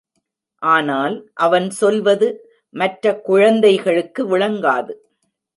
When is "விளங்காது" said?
4.37-4.93